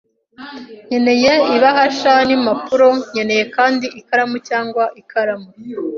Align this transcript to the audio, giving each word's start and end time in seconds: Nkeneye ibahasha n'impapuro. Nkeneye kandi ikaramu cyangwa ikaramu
Nkeneye 0.87 1.31
ibahasha 1.55 2.13
n'impapuro. 2.27 2.87
Nkeneye 3.11 3.43
kandi 3.55 3.85
ikaramu 3.99 4.37
cyangwa 4.47 4.83
ikaramu 5.01 5.49